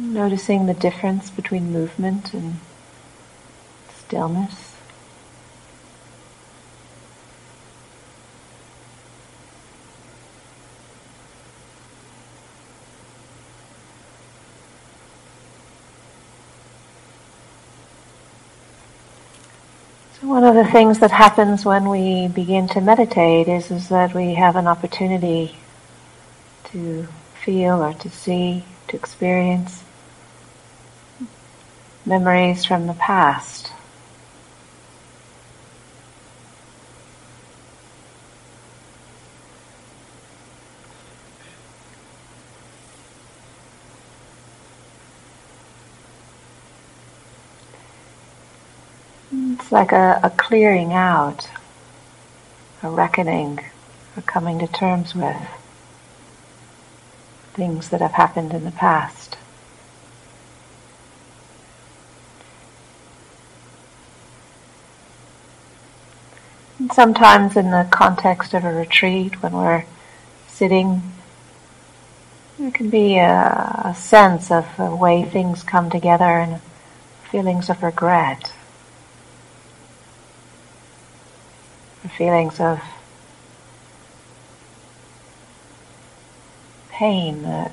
Noticing 0.00 0.66
the 0.66 0.74
difference 0.74 1.28
between 1.28 1.72
movement 1.72 2.32
and 2.32 2.60
stillness. 3.96 4.76
So 20.20 20.28
one 20.28 20.44
of 20.44 20.54
the 20.54 20.64
things 20.64 21.00
that 21.00 21.10
happens 21.10 21.64
when 21.64 21.88
we 21.88 22.28
begin 22.28 22.68
to 22.68 22.80
meditate 22.80 23.48
is, 23.48 23.72
is 23.72 23.88
that 23.88 24.14
we 24.14 24.34
have 24.34 24.54
an 24.54 24.68
opportunity 24.68 25.56
to 26.66 27.08
feel 27.42 27.82
or 27.82 27.94
to 27.94 28.08
see, 28.08 28.64
to 28.86 28.96
experience 28.96 29.82
memories 32.08 32.64
from 32.64 32.86
the 32.86 32.94
past. 32.94 33.70
It's 49.30 49.70
like 49.70 49.92
a, 49.92 50.18
a 50.22 50.30
clearing 50.30 50.94
out, 50.94 51.48
a 52.82 52.88
reckoning, 52.88 53.60
a 54.16 54.22
coming 54.22 54.58
to 54.60 54.66
terms 54.66 55.14
with 55.14 55.36
things 57.52 57.90
that 57.90 58.00
have 58.00 58.12
happened 58.12 58.54
in 58.54 58.64
the 58.64 58.70
past. 58.70 59.36
And 66.78 66.87
sometimes 66.98 67.56
in 67.56 67.70
the 67.70 67.86
context 67.92 68.54
of 68.54 68.64
a 68.64 68.72
retreat, 68.72 69.40
when 69.40 69.52
we're 69.52 69.84
sitting, 70.48 71.00
there 72.58 72.72
can 72.72 72.90
be 72.90 73.18
a, 73.18 73.82
a 73.84 73.94
sense 73.94 74.50
of 74.50 74.66
the 74.76 74.92
way 74.96 75.22
things 75.22 75.62
come 75.62 75.88
together 75.90 76.24
and 76.24 76.60
feelings 77.30 77.70
of 77.70 77.84
regret. 77.84 78.52
feelings 82.16 82.58
of 82.58 82.80
pain 86.90 87.42
that, 87.42 87.70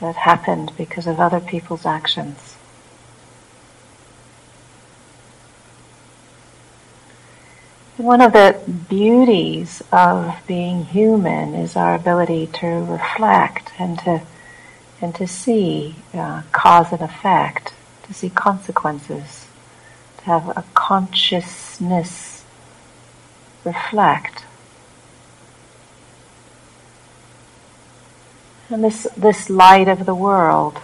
that 0.00 0.16
happened 0.16 0.72
because 0.76 1.06
of 1.06 1.20
other 1.20 1.38
people's 1.38 1.86
actions. 1.86 2.53
One 7.96 8.20
of 8.20 8.32
the 8.32 8.58
beauties 8.88 9.80
of 9.92 10.34
being 10.48 10.84
human 10.86 11.54
is 11.54 11.76
our 11.76 11.94
ability 11.94 12.48
to 12.54 12.66
reflect 12.66 13.72
and 13.78 13.98
to 14.00 14.22
and 15.00 15.14
to 15.14 15.26
see 15.26 15.96
uh, 16.14 16.42
cause 16.50 16.90
and 16.90 17.02
effect, 17.02 17.74
to 18.04 18.14
see 18.14 18.30
consequences, 18.30 19.46
to 20.18 20.24
have 20.24 20.48
a 20.56 20.64
consciousness 20.74 22.44
reflect. 23.64 24.44
And 28.70 28.82
this, 28.82 29.06
this 29.16 29.50
light 29.50 29.88
of 29.88 30.06
the 30.06 30.14
world, 30.14 30.80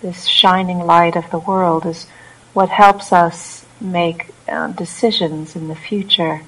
this 0.00 0.24
shining 0.24 0.78
light 0.78 1.14
of 1.14 1.30
the 1.30 1.38
world 1.38 1.84
is 1.84 2.06
what 2.54 2.70
helps 2.70 3.12
us 3.12 3.63
make 3.80 4.34
uh, 4.48 4.68
decisions 4.68 5.56
in 5.56 5.68
the 5.68 5.74
future 5.74 6.42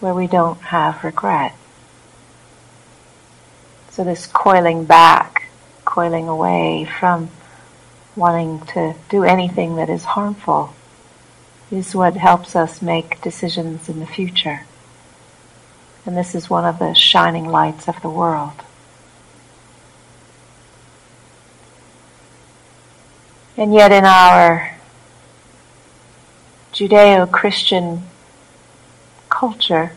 where 0.00 0.14
we 0.14 0.26
don't 0.26 0.60
have 0.60 1.04
regret. 1.04 1.54
So 3.90 4.04
this 4.04 4.26
coiling 4.26 4.84
back, 4.84 5.48
coiling 5.84 6.28
away 6.28 6.88
from 6.98 7.30
wanting 8.16 8.60
to 8.66 8.94
do 9.08 9.24
anything 9.24 9.76
that 9.76 9.88
is 9.88 10.04
harmful 10.04 10.74
is 11.70 11.94
what 11.94 12.16
helps 12.16 12.54
us 12.54 12.82
make 12.82 13.20
decisions 13.22 13.88
in 13.88 14.00
the 14.00 14.06
future. 14.06 14.62
And 16.06 16.16
this 16.16 16.34
is 16.34 16.50
one 16.50 16.64
of 16.64 16.78
the 16.78 16.94
shining 16.94 17.46
lights 17.46 17.88
of 17.88 18.00
the 18.02 18.10
world. 18.10 18.52
And 23.56 23.72
yet 23.72 23.92
in 23.92 24.04
our 24.04 24.73
Judeo-Christian 26.74 28.02
culture, 29.28 29.92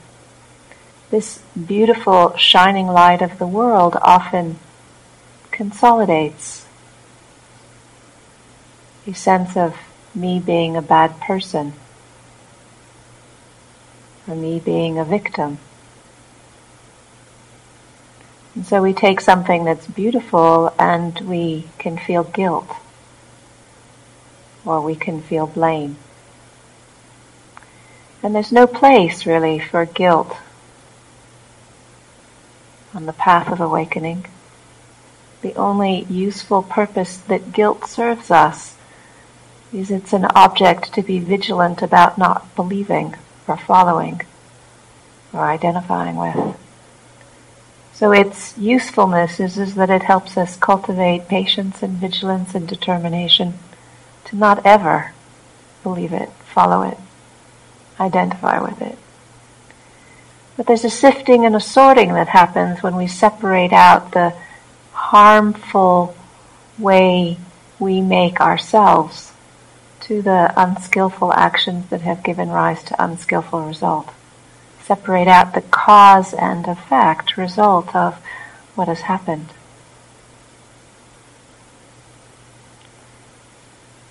this 1.10 1.40
beautiful 1.66 2.38
shining 2.38 2.86
light 2.86 3.24
of 3.24 3.40
the 3.40 3.48
world 3.48 3.98
often 4.00 4.60
consolidates 5.50 6.68
a 9.08 9.14
sense 9.16 9.58
of 9.58 9.76
me 10.14 10.40
being 10.40 10.78
a 10.78 10.82
bad 10.84 11.20
person, 11.20 11.74
or 14.28 14.36
me 14.36 14.60
being 14.60 15.00
a 15.00 15.04
victim. 15.04 15.58
And 18.54 18.68
so 18.68 18.84
we 18.84 18.94
take 18.94 19.20
something 19.20 19.64
that's 19.64 19.88
beautiful 19.88 20.72
and 20.78 21.20
we 21.22 21.70
can 21.80 21.98
feel 21.98 22.24
guilt, 22.24 22.70
or 24.64 24.80
we 24.82 24.94
can 24.94 25.24
feel 25.24 25.48
blame. 25.48 25.98
And 28.24 28.34
there's 28.34 28.52
no 28.52 28.68
place 28.68 29.26
really 29.26 29.60
for 29.60 29.86
guilt 29.86 30.36
on 32.94 33.06
the 33.06 33.14
path 33.14 33.52
of 33.52 33.62
awakening. 33.62 34.26
The 35.42 35.54
only 35.56 36.06
useful 36.10 36.64
purpose 36.64 37.18
that 37.18 37.54
guilt 37.54 37.88
serves 37.88 38.32
us 38.32 38.76
is 39.72 39.92
it's 39.92 40.14
an 40.14 40.26
object 40.36 40.94
to 40.94 41.04
be 41.04 41.20
vigilant 41.20 41.82
about 41.82 42.18
not 42.18 42.56
believing 42.56 43.16
or 43.48 43.58
following 43.58 44.22
or 45.32 45.42
identifying 45.42 46.16
with. 46.16 46.56
So 47.94 48.12
its 48.12 48.58
usefulness 48.58 49.40
is, 49.40 49.58
is 49.58 49.76
that 49.76 49.90
it 49.90 50.04
helps 50.04 50.38
us 50.38 50.56
cultivate 50.56 51.28
patience 51.28 51.84
and 51.84 51.94
vigilance 51.94 52.56
and 52.56 52.68
determination 52.68 53.56
to 54.26 54.36
not 54.36 54.66
ever 54.66 55.14
believe 55.84 56.14
it, 56.14 56.30
follow 56.54 56.84
it, 56.84 56.98
identify 58.00 58.62
with 58.62 58.82
it. 58.82 58.98
But 60.56 60.66
there's 60.66 60.86
a 60.86 60.90
sifting 60.90 61.46
and 61.46 61.56
a 61.56 61.60
sorting 61.60 62.14
that 62.14 62.30
happens 62.30 62.82
when 62.82 62.96
we 62.96 63.08
separate 63.08 63.74
out 63.74 64.12
the 64.12 64.34
harmful 64.92 66.16
way 66.80 67.38
we 67.80 68.02
make 68.02 68.42
ourselves 68.42 69.34
to 70.02 70.22
the 70.22 70.54
unskillful 70.56 71.34
actions 71.34 71.90
that 71.90 72.02
have 72.02 72.24
given 72.24 72.50
rise 72.50 72.84
to 72.84 73.04
unskillful 73.04 73.62
result. 73.62 74.10
Separate 74.82 75.28
out 75.28 75.54
the 75.54 75.62
cause 75.62 76.34
and 76.34 76.66
effect 76.68 77.38
result 77.38 77.96
of 77.96 78.16
what 78.74 78.88
has 78.88 79.02
happened. 79.02 79.50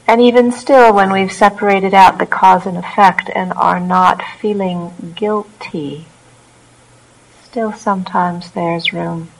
And 0.08 0.20
even 0.20 0.52
still, 0.52 0.94
when 0.94 1.12
we've 1.12 1.32
separated 1.32 1.92
out 1.92 2.18
the 2.18 2.26
cause 2.26 2.64
and 2.64 2.76
effect 2.76 3.28
and 3.34 3.52
are 3.54 3.80
not 3.80 4.22
feeling 4.40 5.12
guilty, 5.16 6.06
still 7.42 7.72
sometimes 7.72 8.52
there's 8.52 8.92
room 8.92 9.30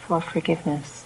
for 0.00 0.20
forgiveness. 0.20 1.04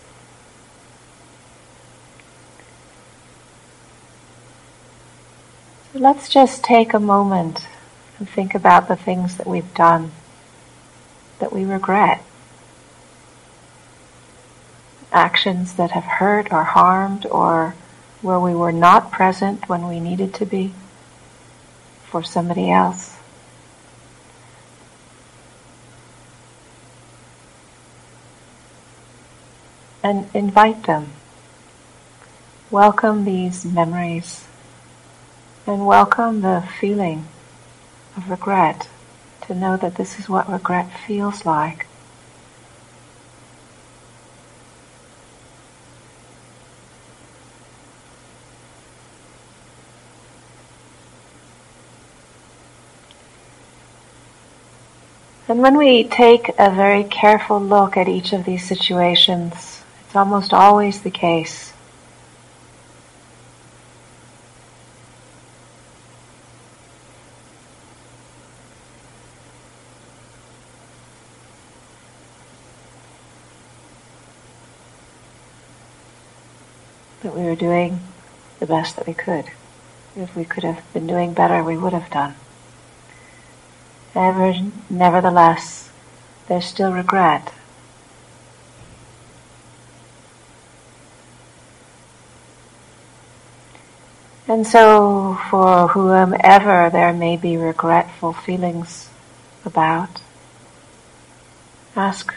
Let's 5.92 6.28
just 6.28 6.64
take 6.64 6.94
a 6.94 7.00
moment 7.00 7.66
and 8.18 8.28
think 8.28 8.54
about 8.54 8.88
the 8.88 8.96
things 8.96 9.36
that 9.36 9.46
we've 9.46 9.74
done 9.74 10.12
that 11.40 11.52
we 11.52 11.64
regret. 11.64 12.22
Actions 15.12 15.74
that 15.74 15.90
have 15.90 16.04
hurt 16.04 16.50
or 16.52 16.64
harmed 16.64 17.26
or 17.26 17.74
where 18.26 18.40
we 18.40 18.52
were 18.52 18.72
not 18.72 19.12
present 19.12 19.68
when 19.68 19.86
we 19.86 20.00
needed 20.00 20.34
to 20.34 20.44
be 20.44 20.72
for 22.06 22.24
somebody 22.24 22.68
else. 22.68 23.16
And 30.02 30.28
invite 30.34 30.82
them. 30.86 31.12
Welcome 32.68 33.24
these 33.24 33.64
memories 33.64 34.44
and 35.64 35.86
welcome 35.86 36.40
the 36.40 36.68
feeling 36.80 37.28
of 38.16 38.28
regret 38.28 38.88
to 39.42 39.54
know 39.54 39.76
that 39.76 39.94
this 39.94 40.18
is 40.18 40.28
what 40.28 40.50
regret 40.50 40.90
feels 41.06 41.46
like. 41.46 41.85
And 55.48 55.60
when 55.60 55.76
we 55.76 56.02
take 56.02 56.48
a 56.58 56.70
very 56.70 57.04
careful 57.04 57.60
look 57.60 57.96
at 57.96 58.08
each 58.08 58.32
of 58.32 58.44
these 58.44 58.66
situations, 58.66 59.84
it's 60.04 60.16
almost 60.16 60.52
always 60.52 61.02
the 61.02 61.10
case 61.10 61.72
that 77.22 77.36
we 77.36 77.44
were 77.44 77.54
doing 77.54 78.00
the 78.58 78.66
best 78.66 78.96
that 78.96 79.06
we 79.06 79.14
could. 79.14 79.44
If 80.16 80.34
we 80.34 80.44
could 80.44 80.64
have 80.64 80.82
been 80.92 81.06
doing 81.06 81.34
better, 81.34 81.62
we 81.62 81.76
would 81.76 81.92
have 81.92 82.10
done. 82.10 82.34
Ever, 84.16 84.54
nevertheless, 84.88 85.90
there's 86.48 86.64
still 86.64 86.90
regret. 86.90 87.52
And 94.48 94.66
so, 94.66 95.38
for 95.50 95.88
whomever 95.88 96.88
there 96.88 97.12
may 97.12 97.36
be 97.36 97.58
regretful 97.58 98.32
feelings 98.32 99.10
about, 99.66 100.22
ask, 101.94 102.32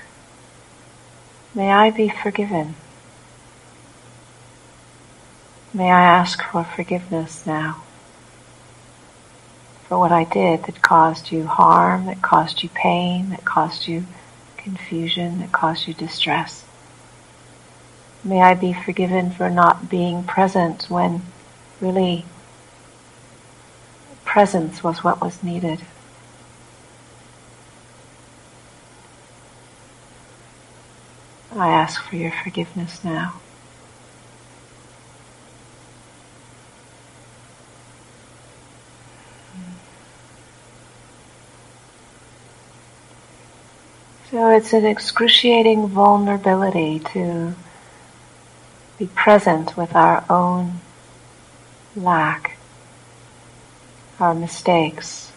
may 1.55 1.71
I 1.71 1.91
be 1.91 2.09
forgiven? 2.09 2.75
May 5.73 5.89
I 5.89 6.01
ask 6.01 6.43
for 6.43 6.65
forgiveness 6.65 7.45
now? 7.45 7.83
For 9.89 9.97
what 9.97 10.11
I 10.11 10.23
did 10.23 10.65
that 10.65 10.83
caused 10.83 11.31
you 11.31 11.47
harm, 11.47 12.05
that 12.05 12.21
caused 12.21 12.61
you 12.61 12.69
pain, 12.69 13.31
that 13.31 13.43
caused 13.43 13.87
you 13.87 14.05
confusion, 14.55 15.39
that 15.39 15.51
caused 15.51 15.87
you 15.87 15.95
distress. 15.95 16.63
May 18.23 18.39
I 18.39 18.53
be 18.53 18.71
forgiven 18.71 19.31
for 19.31 19.49
not 19.49 19.89
being 19.89 20.23
present 20.23 20.91
when 20.91 21.23
really 21.81 22.25
presence 24.25 24.83
was 24.83 25.03
what 25.03 25.21
was 25.21 25.41
needed. 25.41 25.81
I 31.51 31.69
ask 31.69 32.03
for 32.03 32.15
your 32.15 32.33
forgiveness 32.43 33.03
now. 33.03 33.41
So 44.39 44.51
it's 44.51 44.71
an 44.71 44.85
excruciating 44.85 45.89
vulnerability 45.89 46.99
to 47.11 47.53
be 48.97 49.07
present 49.07 49.75
with 49.75 49.93
our 49.93 50.23
own 50.29 50.79
lack, 51.93 52.57
our 54.17 54.33
mistakes, 54.33 55.33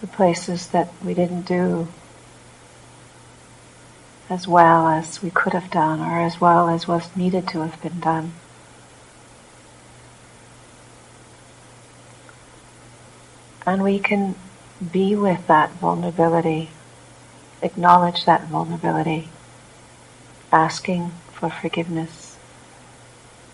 the 0.00 0.08
places 0.08 0.66
that 0.70 0.92
we 1.04 1.14
didn't 1.14 1.42
do 1.42 1.86
as 4.28 4.48
well 4.48 4.88
as 4.88 5.22
we 5.22 5.30
could 5.30 5.52
have 5.52 5.70
done 5.70 6.00
or 6.00 6.18
as 6.22 6.40
well 6.40 6.68
as 6.68 6.88
was 6.88 7.14
needed 7.16 7.46
to 7.50 7.60
have 7.60 7.80
been 7.80 8.00
done. 8.00 8.32
And 13.64 13.84
we 13.84 14.00
can 14.00 14.34
be 14.92 15.16
with 15.16 15.46
that 15.46 15.72
vulnerability, 15.72 16.70
acknowledge 17.62 18.24
that 18.24 18.46
vulnerability, 18.48 19.28
asking 20.52 21.12
for 21.32 21.50
forgiveness. 21.50 22.36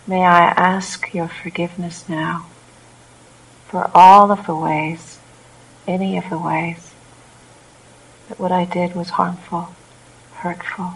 May 0.06 0.24
I 0.24 0.48
ask 0.48 1.14
your 1.14 1.28
forgiveness 1.28 2.08
now 2.08 2.46
for 3.68 3.90
all 3.94 4.30
of 4.30 4.46
the 4.46 4.54
ways, 4.54 5.18
any 5.86 6.16
of 6.18 6.28
the 6.30 6.38
ways, 6.38 6.92
that 8.28 8.38
what 8.38 8.52
I 8.52 8.64
did 8.64 8.94
was 8.94 9.10
harmful, 9.10 9.74
hurtful, 10.34 10.94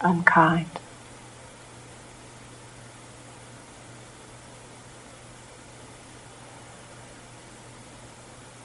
unkind. 0.00 0.81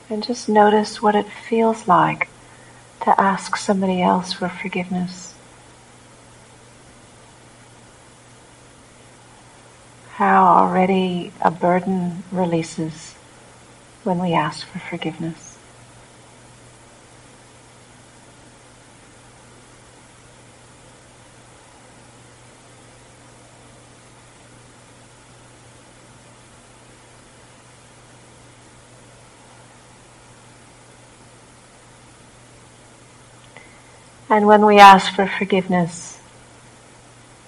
And 0.09 0.23
just 0.23 0.47
notice 0.47 1.01
what 1.01 1.15
it 1.15 1.27
feels 1.29 1.87
like 1.87 2.29
to 3.01 3.19
ask 3.19 3.57
somebody 3.57 4.01
else 4.01 4.33
for 4.33 4.49
forgiveness. 4.49 5.35
How 10.13 10.45
already 10.45 11.31
a 11.41 11.51
burden 11.51 12.23
releases 12.31 13.13
when 14.03 14.19
we 14.19 14.33
ask 14.33 14.65
for 14.67 14.79
forgiveness. 14.79 15.46
And 34.29 34.45
when 34.45 34.65
we 34.65 34.79
ask 34.79 35.13
for 35.13 35.25
forgiveness, 35.25 36.19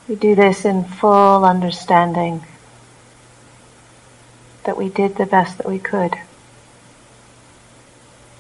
we 0.08 0.16
do 0.16 0.34
this 0.34 0.66
in 0.66 0.86
full 0.86 1.44
understanding 1.44 2.46
that 4.64 4.78
we 4.78 4.90
did 4.90 5.16
the 5.16 5.26
best 5.26 5.58
that 5.58 5.68
we 5.68 5.80
could. 5.80 6.16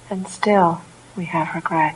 And 0.10 0.28
still 0.28 0.82
we 1.16 1.26
have 1.26 1.54
regret. 1.54 1.96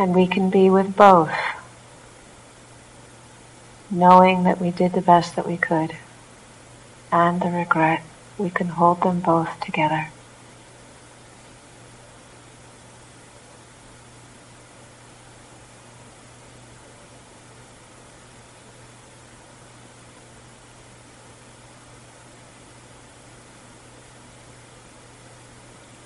And 0.00 0.14
we 0.14 0.26
can 0.26 0.48
be 0.48 0.70
with 0.70 0.96
both, 0.96 1.30
knowing 3.90 4.44
that 4.44 4.58
we 4.58 4.70
did 4.70 4.94
the 4.94 5.02
best 5.02 5.36
that 5.36 5.46
we 5.46 5.58
could, 5.58 5.94
and 7.12 7.42
the 7.42 7.50
regret. 7.50 8.02
We 8.38 8.48
can 8.48 8.68
hold 8.68 9.02
them 9.02 9.20
both 9.20 9.60
together. 9.60 10.08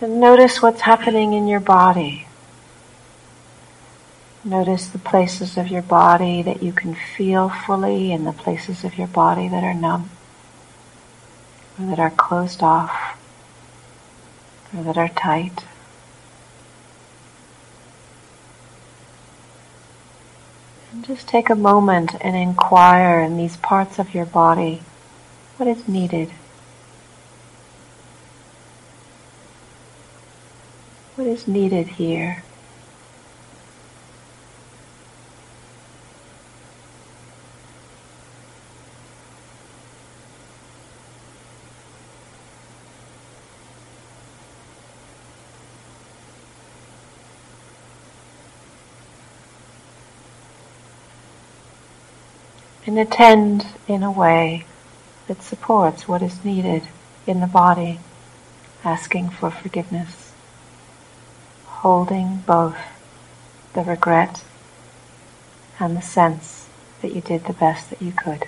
And 0.00 0.18
notice 0.18 0.60
what's 0.60 0.80
happening 0.80 1.32
in 1.34 1.46
your 1.46 1.60
body. 1.60 2.23
Notice 4.46 4.88
the 4.88 4.98
places 4.98 5.56
of 5.56 5.68
your 5.68 5.80
body 5.80 6.42
that 6.42 6.62
you 6.62 6.70
can 6.70 6.94
feel 6.94 7.48
fully 7.48 8.12
and 8.12 8.26
the 8.26 8.32
places 8.32 8.84
of 8.84 8.98
your 8.98 9.06
body 9.06 9.48
that 9.48 9.64
are 9.64 9.72
numb 9.72 10.10
or 11.78 11.86
that 11.86 11.98
are 11.98 12.10
closed 12.10 12.62
off 12.62 13.18
or 14.76 14.82
that 14.82 14.98
are 14.98 15.08
tight. 15.08 15.64
And 20.92 21.06
just 21.06 21.26
take 21.26 21.48
a 21.48 21.54
moment 21.54 22.14
and 22.20 22.36
inquire 22.36 23.20
in 23.20 23.38
these 23.38 23.56
parts 23.56 23.98
of 23.98 24.14
your 24.14 24.26
body 24.26 24.82
what 25.56 25.66
is 25.66 25.88
needed. 25.88 26.30
What 31.14 31.26
is 31.26 31.48
needed 31.48 31.86
here? 31.88 32.44
And 52.86 52.98
attend 52.98 53.66
in 53.88 54.02
a 54.02 54.10
way 54.10 54.64
that 55.26 55.42
supports 55.42 56.06
what 56.06 56.22
is 56.22 56.44
needed 56.44 56.82
in 57.26 57.40
the 57.40 57.46
body, 57.46 57.98
asking 58.84 59.30
for 59.30 59.50
forgiveness, 59.50 60.32
holding 61.66 62.38
both 62.46 62.76
the 63.72 63.82
regret 63.82 64.44
and 65.80 65.96
the 65.96 66.02
sense 66.02 66.68
that 67.00 67.14
you 67.14 67.20
did 67.20 67.44
the 67.44 67.52
best 67.52 67.90
that 67.90 68.02
you 68.02 68.12
could. 68.12 68.46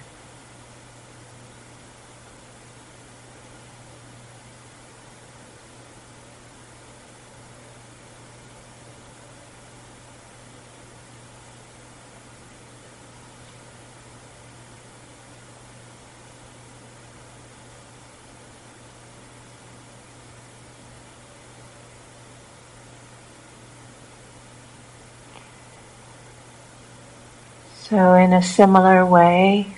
So, 27.97 28.13
in 28.13 28.35
a 28.35 28.43
similar 28.43 29.07
way, 29.07 29.69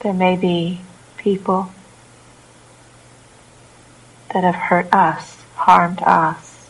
there 0.00 0.12
may 0.12 0.36
be 0.36 0.80
people 1.16 1.70
that 4.34 4.42
have 4.42 4.56
hurt 4.56 4.92
us, 4.92 5.36
harmed 5.54 6.02
us, 6.02 6.68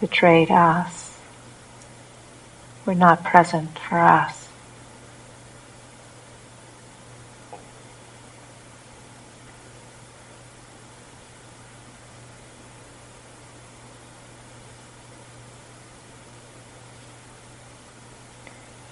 betrayed 0.00 0.52
us, 0.52 1.18
were 2.86 2.94
not 2.94 3.24
present 3.24 3.76
for 3.76 3.98
us. 3.98 4.39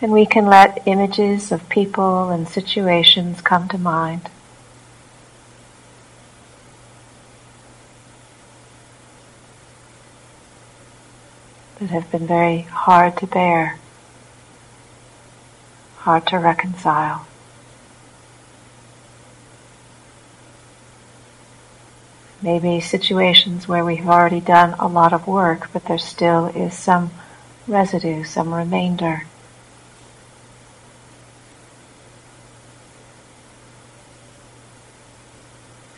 And 0.01 0.13
we 0.13 0.27
can 0.27 0.47
let 0.47 0.87
images 0.87 1.51
of 1.51 1.69
people 1.69 2.31
and 2.31 2.49
situations 2.49 3.41
come 3.41 3.69
to 3.69 3.79
mind. 3.79 4.31
That 11.81 11.91
have 11.91 12.11
been 12.13 12.27
very 12.29 12.63
hard 12.63 13.17
to 13.19 13.27
bear, 13.27 13.79
hard 15.99 16.27
to 16.29 16.39
reconcile. 16.39 17.27
Maybe 22.41 22.81
situations 22.81 23.67
where 23.67 23.85
we've 23.85 24.09
already 24.09 24.41
done 24.41 24.77
a 24.79 24.87
lot 24.87 25.13
of 25.13 25.27
work, 25.27 25.71
but 25.73 25.87
there 25.87 25.99
still 25.99 26.47
is 26.47 26.73
some 26.73 27.11
residue, 27.67 28.23
some 28.23 28.55
remainder. 28.55 29.25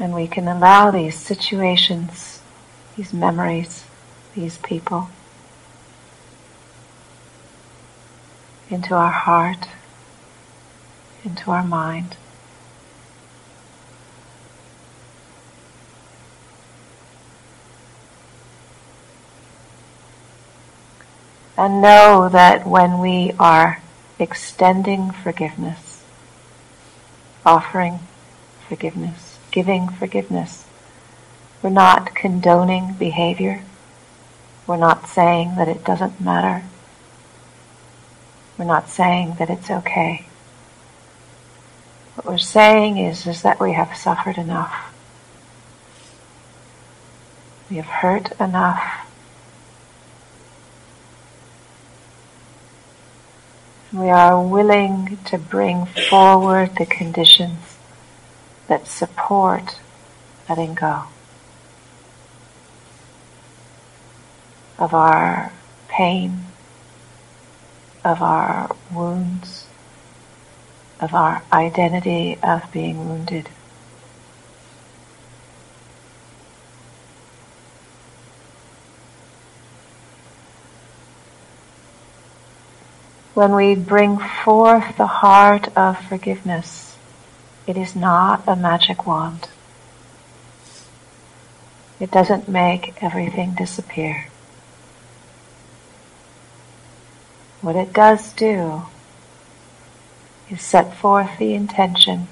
And 0.00 0.14
we 0.14 0.26
can 0.26 0.49
allow 0.49 0.90
these 0.90 1.14
situations, 1.14 2.40
these 2.97 3.12
memories, 3.12 3.85
these 4.35 4.57
people 4.57 5.11
into 8.71 8.95
our 8.95 9.11
heart, 9.11 9.69
into 11.23 11.50
our 11.50 11.62
mind. 11.62 12.16
And 21.59 21.83
know 21.83 22.30
that 22.30 22.66
when 22.66 23.00
we 23.00 23.33
are 23.38 23.83
extending 24.19 25.11
forgiveness, 25.11 26.02
offering 27.45 27.99
forgiveness, 28.66 29.29
giving 29.50 29.88
forgiveness. 29.88 30.66
We're 31.62 31.71
not 31.71 32.14
condoning 32.14 32.95
behavior. 32.95 33.62
We're 34.66 34.76
not 34.76 35.09
saying 35.09 35.57
that 35.57 35.69
it 35.69 35.85
doesn't 35.85 36.21
matter. 36.21 36.64
We're 38.57 38.64
not 38.64 38.88
saying 38.88 39.37
that 39.38 39.50
it's 39.50 39.71
okay. 39.71 40.26
What 42.14 42.26
we're 42.26 42.38
saying 42.38 42.99
is, 42.99 43.26
is 43.26 43.42
that 43.42 43.61
we 43.61 43.73
have 43.73 43.97
suffered 43.97 44.38
enough. 44.38 44.92
We 47.71 47.76
have 47.76 47.87
hurt 47.87 48.33
enough. 48.40 49.07
We 53.92 54.09
are 54.09 54.40
willing 54.40 55.19
to 55.26 55.38
bring 55.38 55.87
forward 55.87 56.76
the 56.76 56.87
conditions 56.87 57.69
that 58.70 58.86
support 58.86 59.80
letting 60.48 60.74
go 60.74 61.02
of 64.78 64.94
our 64.94 65.52
pain, 65.88 66.44
of 68.04 68.22
our 68.22 68.70
wounds, 68.92 69.66
of 71.00 71.14
our 71.14 71.42
identity 71.52 72.38
of 72.44 72.62
being 72.70 73.08
wounded. 73.08 73.48
When 83.34 83.52
we 83.52 83.74
bring 83.74 84.18
forth 84.18 84.96
the 84.96 85.08
heart 85.08 85.76
of 85.76 85.98
forgiveness, 86.08 86.90
it 87.70 87.76
is 87.76 87.94
not 87.94 88.42
a 88.48 88.56
magic 88.56 89.06
wand. 89.06 89.48
It 92.00 92.10
doesn't 92.10 92.48
make 92.48 93.00
everything 93.00 93.54
disappear. 93.54 94.26
What 97.60 97.76
it 97.76 97.92
does 97.92 98.32
do 98.32 98.82
is 100.50 100.60
set 100.60 100.96
forth 100.96 101.38
the 101.38 101.54
intention 101.54 102.26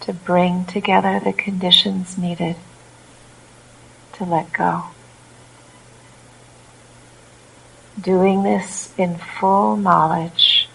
to 0.00 0.14
bring 0.14 0.64
together 0.64 1.20
the 1.20 1.34
conditions 1.34 2.16
needed 2.16 2.56
to 4.14 4.24
let 4.24 4.50
go. 4.54 4.84
Doing 8.00 8.44
this 8.44 8.94
in 8.96 9.18
full 9.18 9.76
knowledge 9.76 10.70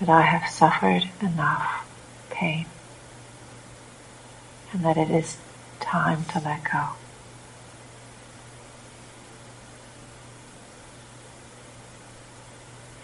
that 0.00 0.08
I 0.08 0.22
have 0.22 0.50
suffered 0.50 1.08
enough 1.20 1.83
pain 2.34 2.66
and 4.72 4.84
that 4.84 4.96
it 4.96 5.10
is 5.10 5.36
time 5.80 6.24
to 6.24 6.40
let 6.40 6.64
go. 6.64 6.88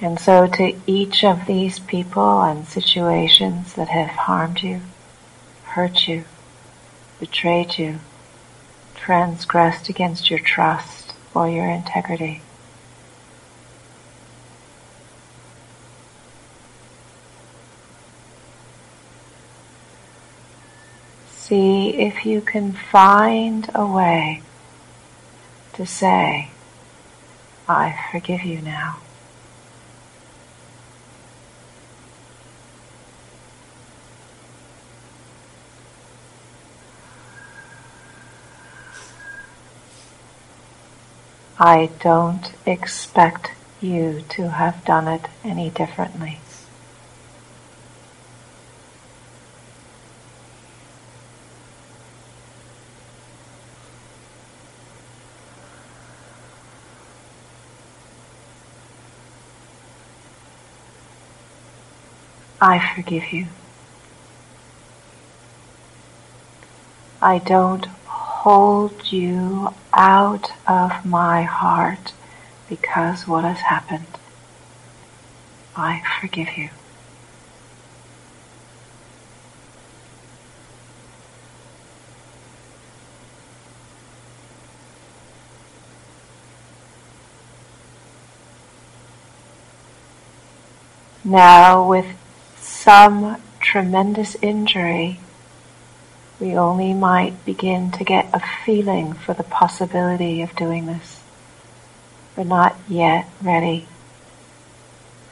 And 0.00 0.18
so 0.18 0.46
to 0.46 0.80
each 0.86 1.22
of 1.24 1.46
these 1.46 1.78
people 1.78 2.42
and 2.42 2.66
situations 2.66 3.74
that 3.74 3.88
have 3.88 4.08
harmed 4.08 4.62
you, 4.62 4.80
hurt 5.64 6.08
you, 6.08 6.24
betrayed 7.18 7.78
you, 7.78 8.00
transgressed 8.94 9.88
against 9.88 10.30
your 10.30 10.38
trust 10.38 11.14
or 11.34 11.48
your 11.48 11.68
integrity, 11.68 12.40
see 21.50 21.88
if 21.96 22.24
you 22.24 22.40
can 22.40 22.72
find 22.72 23.68
a 23.74 23.84
way 23.84 24.40
to 25.72 25.84
say, 25.84 26.48
I 27.68 27.98
forgive 28.12 28.44
you 28.44 28.60
now. 28.60 29.00
I 41.58 41.90
don't 41.98 42.52
expect 42.64 43.50
you 43.80 44.22
to 44.36 44.50
have 44.50 44.84
done 44.84 45.08
it 45.08 45.26
any 45.42 45.70
differently. 45.70 46.38
I 62.60 62.94
forgive 62.94 63.32
you. 63.32 63.46
I 67.22 67.38
don't 67.38 67.86
hold 68.06 69.10
you 69.12 69.74
out 69.94 70.52
of 70.66 71.04
my 71.06 71.42
heart 71.42 72.12
because 72.68 73.26
what 73.26 73.44
has 73.44 73.60
happened. 73.60 74.06
I 75.74 76.02
forgive 76.20 76.56
you. 76.58 76.68
Now, 91.24 91.86
with 91.86 92.06
some 92.80 93.36
tremendous 93.60 94.34
injury, 94.40 95.20
we 96.40 96.56
only 96.56 96.94
might 96.94 97.44
begin 97.44 97.90
to 97.90 98.02
get 98.02 98.30
a 98.32 98.40
feeling 98.64 99.12
for 99.12 99.34
the 99.34 99.42
possibility 99.42 100.40
of 100.40 100.56
doing 100.56 100.86
this. 100.86 101.20
We're 102.34 102.44
not 102.44 102.74
yet 102.88 103.28
ready, 103.42 103.86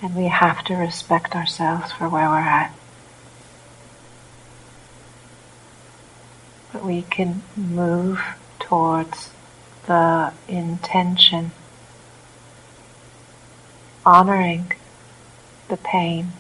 and 0.02 0.14
we 0.14 0.26
have 0.26 0.62
to 0.64 0.74
respect 0.74 1.34
ourselves 1.34 1.90
for 1.90 2.06
where 2.06 2.28
we're 2.28 2.36
at. 2.36 2.74
But 6.70 6.84
we 6.84 7.00
can 7.00 7.42
move 7.56 8.20
towards 8.58 9.30
the 9.86 10.34
intention, 10.48 11.52
honoring 14.04 14.72
the 15.68 15.78
pain 15.78 16.32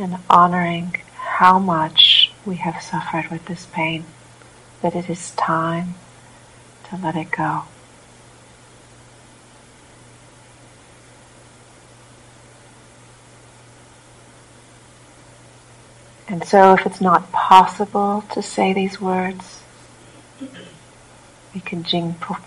and 0.00 0.16
honoring 0.28 0.96
how 1.14 1.58
much 1.58 2.32
we 2.44 2.56
have 2.56 2.82
suffered 2.82 3.28
with 3.30 3.44
this 3.44 3.66
pain, 3.66 4.04
that 4.82 4.96
it 4.96 5.08
is 5.10 5.32
time 5.32 5.94
to 6.88 6.96
let 6.96 7.14
it 7.16 7.30
go. 7.30 7.62
And 16.28 16.44
so, 16.44 16.74
if 16.74 16.86
it's 16.86 17.00
not 17.00 17.32
possible 17.32 18.24
to 18.32 18.40
say 18.40 18.72
these 18.72 19.00
words, 19.00 19.62
we 21.52 21.60
can 21.60 21.84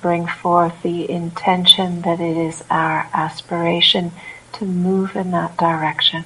bring 0.01 0.25
forth 0.25 0.81
the 0.81 1.09
intention 1.11 2.01
that 2.03 2.21
it 2.21 2.37
is 2.37 2.63
our 2.69 3.09
aspiration 3.13 4.13
to 4.53 4.65
move 4.65 5.17
in 5.17 5.31
that 5.31 5.57
direction. 5.57 6.23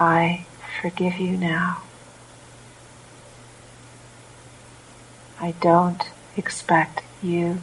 I 0.00 0.46
forgive 0.80 1.18
you 1.18 1.36
now. 1.36 1.82
I 5.38 5.50
don't 5.60 6.02
expect 6.38 7.02
you 7.22 7.60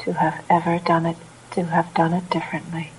to 0.00 0.12
have 0.12 0.44
ever 0.50 0.78
done 0.78 1.06
it, 1.06 1.16
to 1.52 1.64
have 1.64 1.94
done 1.94 2.12
it 2.12 2.28
differently. 2.28 2.90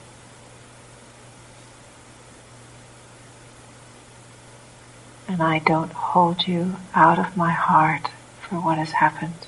And 5.27 5.43
I 5.43 5.59
don't 5.59 5.93
hold 5.93 6.47
you 6.47 6.77
out 6.95 7.19
of 7.19 7.37
my 7.37 7.51
heart 7.51 8.09
for 8.41 8.55
what 8.55 8.79
has 8.79 8.93
happened. 8.93 9.45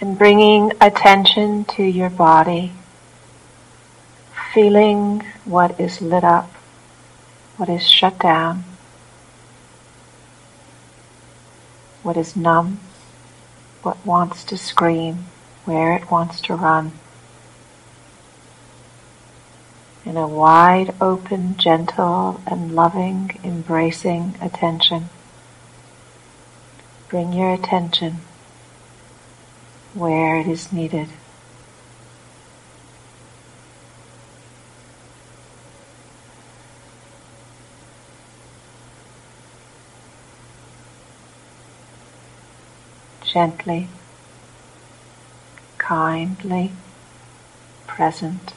And 0.00 0.16
bringing 0.16 0.72
attention 0.80 1.64
to 1.64 1.82
your 1.82 2.10
body, 2.10 2.72
feeling 4.54 5.24
what 5.44 5.78
is 5.80 6.00
lit 6.00 6.22
up, 6.22 6.50
what 7.56 7.68
is 7.68 7.82
shut 7.88 8.18
down, 8.20 8.62
what 12.04 12.16
is 12.16 12.36
numb, 12.36 12.78
what 13.82 14.04
wants 14.06 14.44
to 14.44 14.56
scream, 14.56 15.26
where 15.64 15.94
it 15.94 16.10
wants 16.10 16.40
to 16.40 16.54
run. 16.54 16.92
In 20.04 20.16
a 20.16 20.28
wide 20.28 20.94
open, 21.00 21.56
gentle, 21.56 22.40
and 22.46 22.72
loving, 22.72 23.38
embracing 23.42 24.36
attention, 24.40 25.08
bring 27.08 27.32
your 27.32 27.52
attention 27.52 28.20
where 29.98 30.36
it 30.36 30.46
is 30.46 30.72
needed. 30.72 31.08
Gently, 43.24 43.88
kindly, 45.76 46.72
present. 47.86 48.54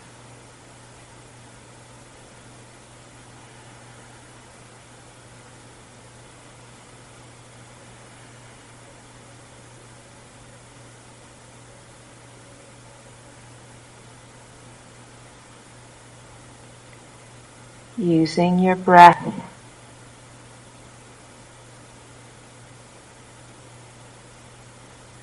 Using 18.12 18.60
your 18.60 18.76
breath 18.76 19.34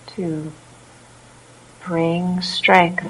to 0.07 0.51
bring 1.85 2.41
strength, 2.41 3.07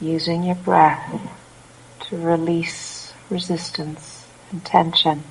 using 0.00 0.44
your 0.44 0.54
breath 0.54 1.20
to 2.00 2.16
release 2.16 3.12
resistance 3.30 4.26
and 4.52 4.64
tension. 4.64 5.24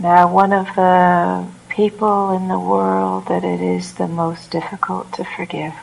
Now, 0.00 0.32
one 0.32 0.54
of 0.54 0.74
the 0.76 1.46
people 1.68 2.30
in 2.30 2.48
the 2.48 2.58
world 2.58 3.26
that 3.28 3.44
it 3.44 3.60
is 3.60 3.92
the 3.92 4.08
most 4.08 4.50
difficult 4.50 5.12
to 5.12 5.24
forgive 5.24 5.74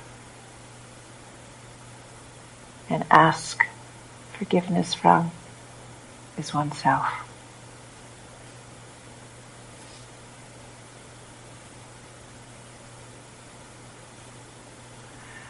and 2.89 3.05
ask 3.11 3.63
forgiveness 4.35 4.95
from 4.95 5.29
is 6.35 6.51
oneself. 6.51 7.05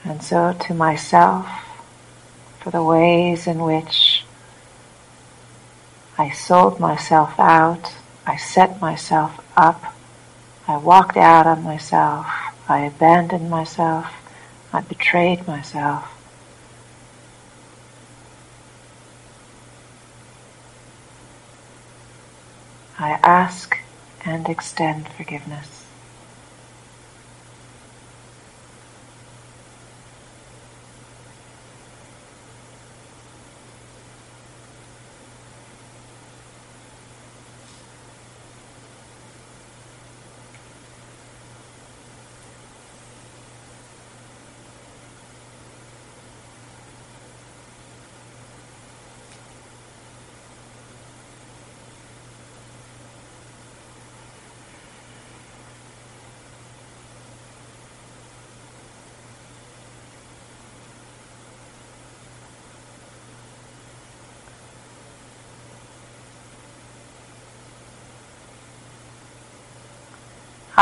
And 0.03 0.21
so 0.21 0.51
to 0.51 0.73
myself, 0.73 1.47
for 2.59 2.71
the 2.71 2.83
ways 2.83 3.47
in 3.47 3.59
which 3.59 4.25
I 6.17 6.31
sold 6.31 6.81
myself 6.81 7.39
out, 7.39 7.93
I 8.27 8.35
set 8.35 8.81
myself 8.81 9.39
up, 9.55 9.95
I 10.67 10.75
walked 10.75 11.15
out 11.15 11.47
on 11.47 11.63
myself, 11.63 12.27
I 12.67 12.81
abandoned 12.81 13.49
myself, 13.49 14.13
I 14.73 14.81
betrayed 14.81 15.47
myself. 15.47 16.13
I 22.99 23.11
ask 23.23 23.77
and 24.25 24.49
extend 24.49 25.07
forgiveness. 25.07 25.76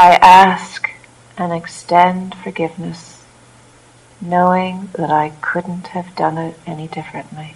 I 0.06 0.20
ask 0.22 0.91
and 1.36 1.52
extend 1.52 2.36
forgiveness, 2.36 3.24
knowing 4.22 4.91
that 4.94 5.10
I 5.10 5.30
couldn't 5.41 5.88
have 5.88 6.15
done 6.15 6.38
it 6.38 6.60
any 6.68 6.88
differently. 6.88 7.56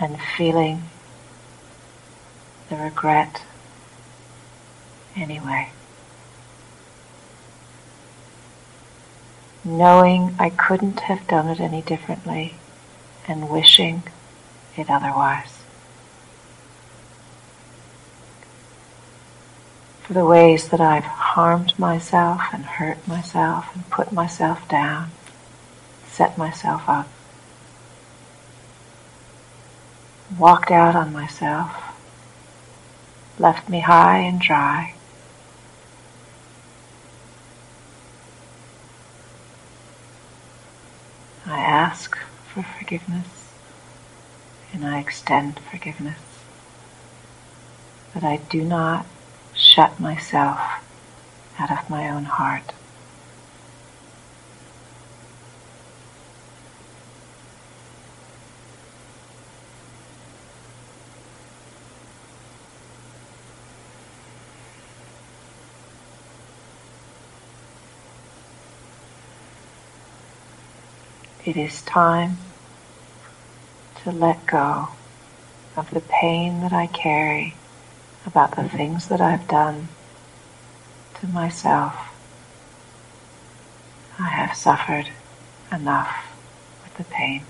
And 0.00 0.20
feeling 0.20 0.82
the 2.68 2.74
regret 2.74 3.42
anyway. 5.14 5.70
Knowing 9.62 10.34
I 10.40 10.50
couldn't 10.50 10.98
have 10.98 11.28
done 11.28 11.46
it 11.46 11.60
any 11.60 11.80
differently 11.80 12.56
and 13.28 13.48
wishing 13.48 14.02
it 14.76 14.90
otherwise. 14.90 15.61
For 20.02 20.14
the 20.14 20.24
ways 20.24 20.68
that 20.68 20.80
I've 20.80 21.04
harmed 21.04 21.78
myself 21.78 22.42
and 22.52 22.64
hurt 22.64 23.06
myself 23.06 23.74
and 23.74 23.88
put 23.88 24.12
myself 24.12 24.68
down, 24.68 25.12
set 26.08 26.36
myself 26.36 26.88
up, 26.88 27.08
walked 30.36 30.72
out 30.72 30.96
on 30.96 31.12
myself, 31.12 31.72
left 33.38 33.68
me 33.68 33.80
high 33.80 34.18
and 34.18 34.40
dry. 34.40 34.94
I 41.46 41.58
ask 41.58 42.16
for 42.52 42.62
forgiveness 42.62 43.26
and 44.72 44.84
I 44.84 44.98
extend 44.98 45.60
forgiveness. 45.70 46.18
But 48.14 48.24
I 48.24 48.38
do 48.38 48.62
not 48.62 49.06
shut 49.72 49.98
myself 49.98 50.60
out 51.58 51.70
of 51.70 51.88
my 51.88 52.10
own 52.10 52.24
heart. 52.24 52.74
It 71.46 71.56
is 71.56 71.80
time 71.80 72.36
to 74.04 74.12
let 74.12 74.46
go 74.46 74.88
of 75.76 75.90
the 75.92 76.02
pain 76.02 76.60
that 76.60 76.74
I 76.74 76.88
carry 76.88 77.54
about 78.26 78.56
the 78.56 78.68
things 78.68 79.08
that 79.08 79.20
I've 79.20 79.48
done 79.48 79.88
to 81.20 81.26
myself. 81.28 81.94
I 84.18 84.28
have 84.28 84.56
suffered 84.56 85.08
enough 85.72 86.26
with 86.84 86.94
the 86.96 87.04
pain. 87.04 87.42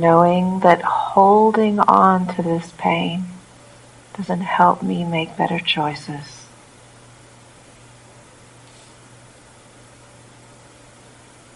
Knowing 0.00 0.60
that 0.60 0.82
holding 0.82 1.80
on 1.80 2.26
to 2.34 2.42
this 2.42 2.72
pain 2.78 3.24
doesn't 4.16 4.40
help 4.40 4.82
me 4.82 5.04
make 5.04 5.36
better 5.36 5.58
choices. 5.58 6.46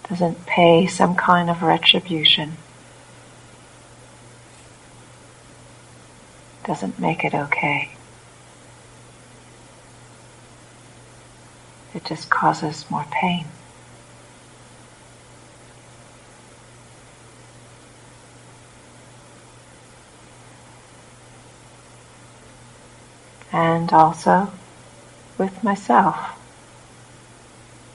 Doesn't 0.08 0.44
pay 0.46 0.86
some 0.86 1.14
kind 1.14 1.48
of 1.48 1.62
retribution. 1.62 2.56
Doesn't 6.64 6.98
make 6.98 7.24
it 7.24 7.34
okay. 7.34 7.92
It 11.94 12.04
just 12.04 12.30
causes 12.30 12.90
more 12.90 13.06
pain. 13.10 13.46
And 23.52 23.92
also 23.92 24.50
with 25.36 25.62
myself. 25.62 26.38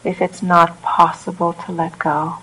If 0.04 0.22
it's 0.22 0.44
not 0.44 0.82
possible 0.82 1.54
to 1.54 1.72
let 1.72 1.98
go, 1.98 2.38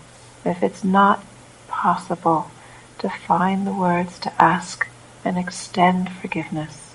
if 0.44 0.62
it's 0.62 0.82
not 0.84 1.24
possible 1.68 2.50
to 2.98 3.08
find 3.08 3.66
the 3.66 3.72
words 3.72 4.18
to 4.20 4.42
ask 4.42 4.86
and 5.24 5.38
extend 5.38 6.10
forgiveness, 6.10 6.94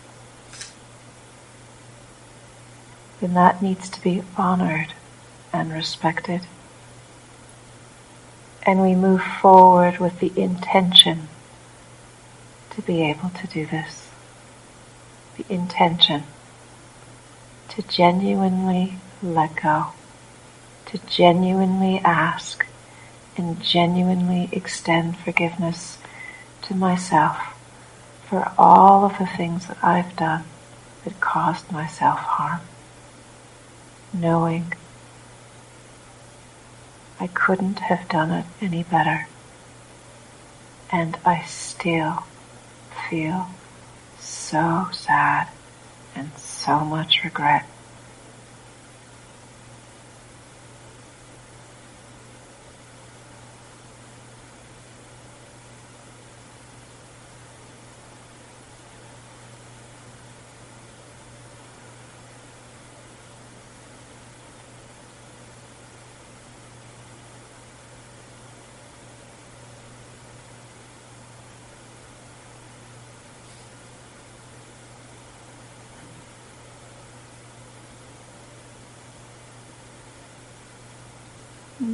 then 3.21 3.34
that 3.34 3.62
needs 3.62 3.89
to 3.89 4.01
be 4.01 4.21
honored 4.38 4.93
and 5.51 5.73
respected. 5.73 6.41
And 8.63 8.82
we 8.82 8.93
move 8.93 9.23
forward 9.23 9.97
with 9.97 10.19
the 10.19 10.32
intention 10.39 11.27
to 12.71 12.82
be 12.82 13.01
able 13.01 13.29
to 13.29 13.47
do 13.47 13.65
this 13.65 14.10
the 15.39 15.54
intention 15.54 16.23
to 17.69 17.82
genuinely 17.84 18.95
let 19.21 19.56
go, 19.56 19.88
to 20.86 20.97
genuinely 21.08 21.99
ask 21.99 22.65
and 23.38 23.62
genuinely 23.62 24.49
extend 24.52 25.17
forgiveness 25.17 25.97
to 26.62 26.75
myself 26.75 27.38
for 28.28 28.52
all 28.58 29.06
of 29.06 29.17
the 29.17 29.25
things 29.25 29.67
that 29.67 29.78
I've 29.84 30.15
done 30.15 30.43
that 31.06 31.21
caused 31.21 31.71
myself 31.71 32.19
harm, 32.19 32.62
knowing 34.13 34.73
I 37.19 37.28
couldn't 37.28 37.80
have 37.80 38.10
done 38.10 38.32
it 38.32 38.45
any 38.62 38.84
better, 38.84 39.28
and 40.91 41.17
I 41.25 41.43
still 41.45 42.23
feel 43.10 43.47
so 44.29 44.87
sad 44.91 45.47
and 46.15 46.31
so 46.37 46.79
much 46.79 47.23
regret. 47.23 47.65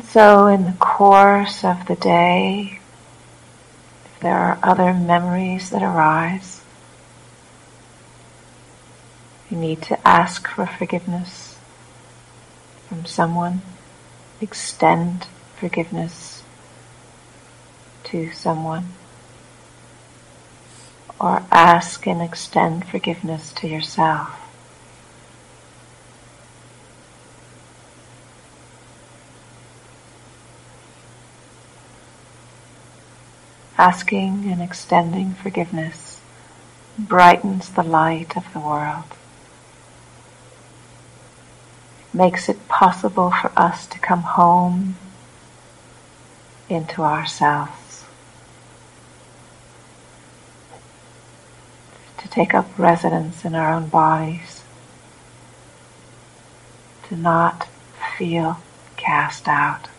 So, 0.04 0.48
in 0.48 0.66
the 0.66 0.74
course 0.80 1.64
of 1.64 1.86
the 1.88 1.96
day, 1.96 2.80
if 4.06 4.20
there 4.20 4.38
are 4.38 4.60
other 4.62 4.94
memories 4.94 5.70
that 5.70 5.84
arise, 5.84 6.62
you 9.50 9.58
need 9.58 9.82
to 9.84 10.08
ask 10.08 10.48
for 10.48 10.66
forgiveness 10.66 11.56
from 12.90 13.06
someone, 13.06 13.62
extend 14.42 15.28
forgiveness 15.56 16.44
to 18.06 18.32
someone, 18.34 18.94
or 21.20 21.46
ask 21.52 22.06
and 22.06 22.22
extend 22.22 22.88
forgiveness 22.88 23.54
to 23.54 23.68
yourself. 23.68 24.45
Asking 33.78 34.50
and 34.52 34.62
extending 34.62 35.34
forgiveness 35.34 36.22
brightens 36.98 37.70
the 37.70 37.84
light 37.84 38.38
of 38.38 38.52
the 38.54 38.60
world. 38.60 39.04
Makes 42.14 42.48
it 42.48 42.68
possible 42.70 43.32
for 43.32 43.52
us 43.58 43.86
to 43.88 44.00
come 44.00 44.22
home 44.22 44.96
into 46.70 47.02
ourselves, 47.02 48.06
to 52.18 52.28
take 52.30 52.54
up 52.54 52.68
residence 52.80 53.44
in 53.44 53.54
our 53.54 53.74
own 53.74 53.90
bodies, 53.90 54.64
to 57.10 57.18
not 57.18 57.68
feel 58.18 58.60
cast 58.96 59.48
out. 59.50 59.90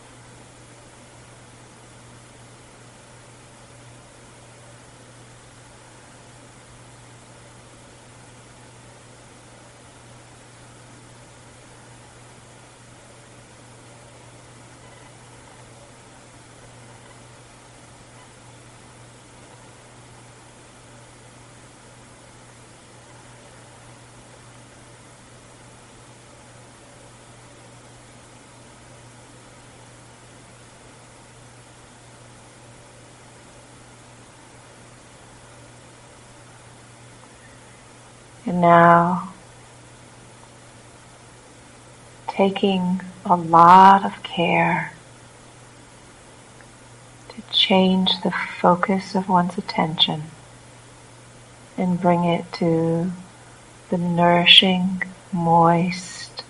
Now, 38.61 39.33
taking 42.27 43.01
a 43.25 43.35
lot 43.35 44.05
of 44.05 44.21
care 44.21 44.93
to 47.29 47.41
change 47.51 48.21
the 48.21 48.31
focus 48.31 49.15
of 49.15 49.27
one's 49.27 49.57
attention 49.57 50.23
and 51.77 51.99
bring 51.99 52.23
it 52.23 52.45
to 52.53 53.11
the 53.89 53.97
nourishing, 53.97 55.01
moist, 55.31 56.43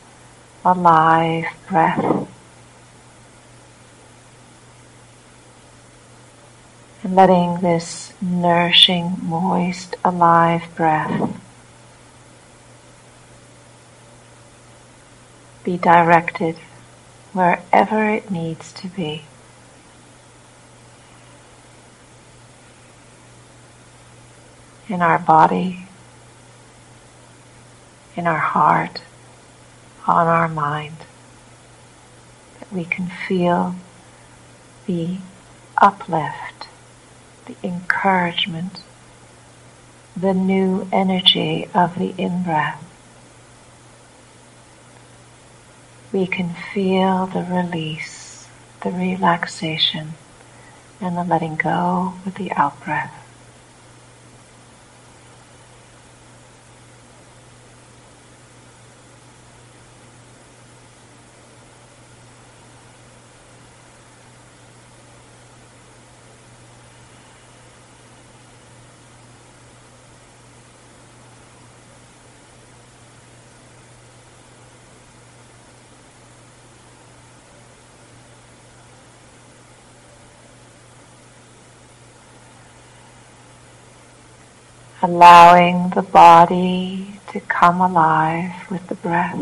alive 0.66 1.46
breath. 1.70 2.28
And 7.04 7.16
letting 7.16 7.62
this 7.62 8.14
nourishing, 8.22 9.18
moist, 9.22 9.96
alive 10.04 10.64
breath 10.76 11.37
be 15.68 15.76
directed 15.76 16.56
wherever 17.34 18.10
it 18.10 18.32
needs 18.32 18.72
to 18.72 18.88
be. 18.88 19.22
In 24.88 25.02
our 25.02 25.20
body, 25.20 25.86
in 28.16 28.28
our 28.28 28.40
heart, 28.40 29.02
on 30.08 30.26
our 30.28 30.48
mind, 30.48 30.96
that 32.62 32.72
we 32.72 32.86
can 32.86 33.12
feel 33.28 33.76
the 34.86 35.18
uplift, 35.82 36.70
the 37.46 37.58
encouragement, 37.62 38.80
the 40.16 40.34
new 40.34 40.88
energy 40.94 41.68
of 41.74 42.00
the 42.00 42.16
in 42.18 42.44
breath. 42.44 42.87
We 46.12 46.28
can 46.28 46.56
feel 46.74 47.28
the 47.28 47.44
release, 47.44 48.48
the 48.82 48.92
relaxation, 48.92 50.14
and 51.02 51.18
the 51.18 51.24
letting 51.24 51.56
go 51.56 52.14
with 52.26 52.36
the 52.36 52.52
out 52.54 52.84
breath. 52.84 53.27
Allowing 85.08 85.90
the 85.92 86.02
body 86.02 87.18
to 87.32 87.40
come 87.40 87.80
alive 87.80 88.70
with 88.70 88.86
the 88.90 88.96
breath. 88.96 89.40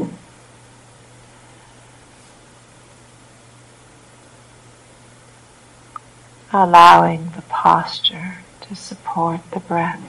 Allowing 6.54 7.32
the 7.36 7.42
posture 7.50 8.38
to 8.62 8.76
support 8.76 9.42
the 9.50 9.60
breath. 9.60 10.04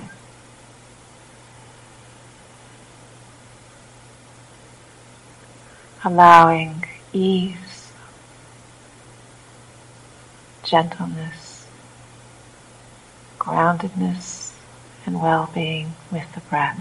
Allowing 6.05 6.85
ease, 7.15 7.93
gentleness, 10.63 11.67
groundedness, 13.39 14.46
and 15.07 15.21
well 15.23 15.51
being 15.55 15.95
with 16.13 16.27
the 16.35 16.43
breath. 16.43 16.81